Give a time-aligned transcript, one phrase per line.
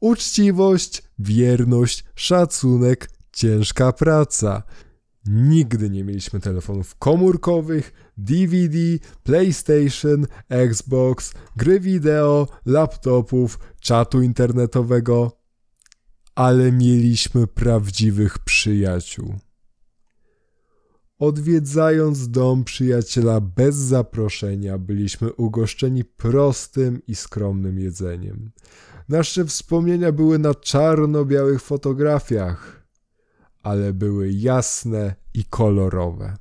[0.00, 4.62] Uczciwość, wierność, szacunek, ciężka praca.
[5.26, 8.78] Nigdy nie mieliśmy telefonów komórkowych, DVD,
[9.22, 15.38] PlayStation, Xbox, gry wideo, laptopów, czatu internetowego,
[16.34, 19.47] ale mieliśmy prawdziwych przyjaciół.
[21.18, 28.50] Odwiedzając dom przyjaciela bez zaproszenia, byliśmy ugoszczeni prostym i skromnym jedzeniem.
[29.08, 32.86] Nasze wspomnienia były na czarno-białych fotografiach,
[33.62, 36.36] ale były jasne i kolorowe.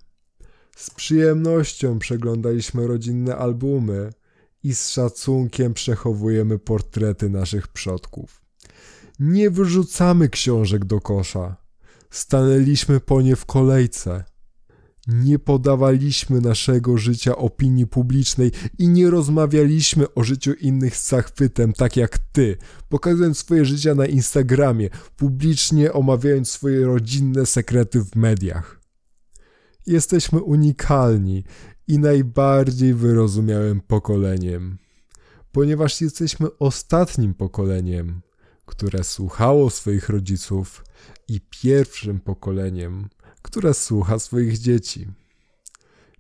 [0.76, 4.10] Z przyjemnością przeglądaliśmy rodzinne albumy
[4.64, 8.42] i z szacunkiem przechowujemy portrety naszych przodków.
[9.20, 11.56] Nie wyrzucamy książek do kosza.
[12.10, 14.24] Stanęliśmy po nie w kolejce.
[15.08, 21.98] Nie podawaliśmy naszego życia opinii publicznej i nie rozmawialiśmy o życiu innych z zachwytem, tak
[21.98, 22.58] jak ty,
[22.90, 28.82] pokazując swoje życia na Instagramie, publicznie omawiając swoje rodzinne sekrety w mediach.
[29.86, 31.44] Jesteśmy unikalni
[31.88, 34.78] i najbardziej wyrozumiałym pokoleniem,
[35.52, 38.22] ponieważ jesteśmy ostatnim pokoleniem,
[38.66, 40.84] które słuchało swoich rodziców
[41.28, 43.10] i pierwszym pokoleniem,
[43.48, 45.08] które słucha swoich dzieci.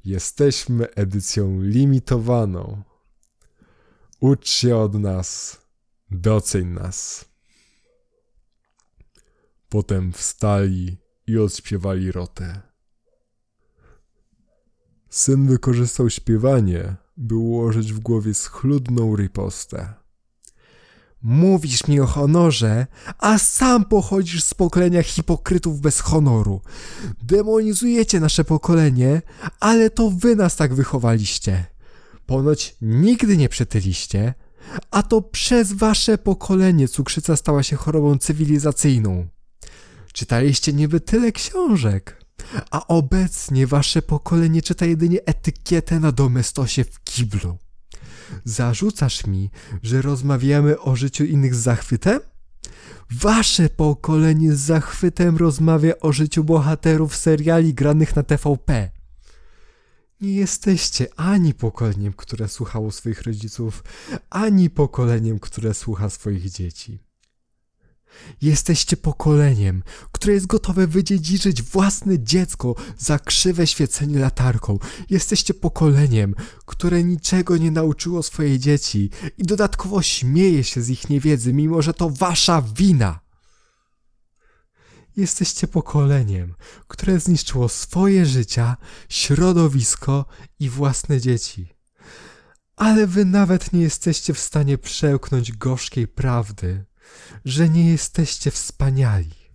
[0.05, 2.83] Jesteśmy edycją limitowaną.
[4.19, 5.57] Ucz się od nas,
[6.11, 7.25] doceń nas.
[9.69, 12.61] Potem wstali i odśpiewali rotę.
[15.09, 19.93] Syn wykorzystał śpiewanie, by ułożyć w głowie schludną ripostę.
[21.29, 26.61] Mówisz mi o honorze, a sam pochodzisz z pokolenia hipokrytów bez honoru.
[27.23, 29.21] Demonizujecie nasze pokolenie,
[29.59, 31.65] ale to wy nas tak wychowaliście.
[32.25, 34.33] Ponoć nigdy nie przytyliście,
[34.91, 39.27] a to przez wasze pokolenie cukrzyca stała się chorobą cywilizacyjną.
[40.13, 42.25] Czytaliście niby tyle książek,
[42.71, 47.57] a obecnie wasze pokolenie czyta jedynie etykietę na domestosie w kiblu.
[48.45, 49.49] Zarzucasz mi,
[49.83, 52.19] że rozmawiamy o życiu innych z zachwytem?
[53.11, 58.91] Wasze pokolenie z zachwytem rozmawia o życiu bohaterów seriali granych na TVP.
[60.21, 63.83] Nie jesteście ani pokoleniem, które słuchało swoich rodziców,
[64.29, 66.99] ani pokoleniem, które słucha swoich dzieci.
[68.41, 69.83] Jesteście pokoleniem,
[70.17, 74.79] które jest gotowe wydziedziczyć własne dziecko za krzywe świecenie latarką.
[75.09, 76.35] Jesteście pokoleniem,
[76.65, 81.93] które niczego nie nauczyło swojej dzieci i dodatkowo śmieje się z ich niewiedzy, mimo że
[81.93, 83.19] to wasza wina.
[85.17, 86.55] Jesteście pokoleniem,
[86.87, 88.77] które zniszczyło swoje życia,
[89.09, 90.25] środowisko
[90.59, 91.73] i własne dzieci.
[92.75, 96.85] Ale wy nawet nie jesteście w stanie przełknąć gorzkiej prawdy,
[97.45, 99.46] że nie jesteście wspaniali.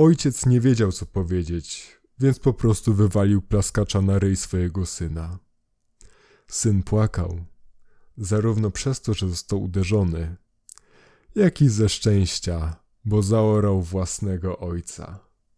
[0.00, 5.38] Ojciec nie wiedział, co powiedzieć, więc po prostu wywalił plaskacza na ryj swojego syna.
[6.48, 7.44] Syn płakał,
[8.16, 10.36] zarówno przez to, że został uderzony,
[11.34, 15.29] jak i ze szczęścia, bo zaorał własnego ojca.